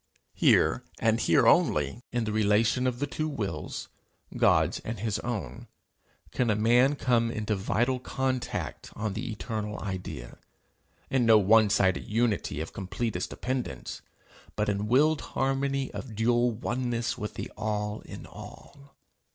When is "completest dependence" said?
12.73-14.01